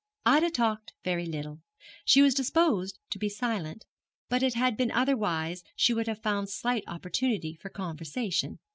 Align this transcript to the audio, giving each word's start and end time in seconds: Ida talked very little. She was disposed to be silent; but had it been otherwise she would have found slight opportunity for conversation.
Ida 0.25 0.49
talked 0.49 0.93
very 1.03 1.27
little. 1.27 1.61
She 2.05 2.23
was 2.23 2.33
disposed 2.33 2.97
to 3.11 3.19
be 3.19 3.29
silent; 3.29 3.85
but 4.29 4.41
had 4.41 4.73
it 4.73 4.77
been 4.77 4.89
otherwise 4.89 5.61
she 5.75 5.93
would 5.93 6.07
have 6.07 6.17
found 6.23 6.49
slight 6.49 6.83
opportunity 6.87 7.53
for 7.61 7.69
conversation. 7.69 8.57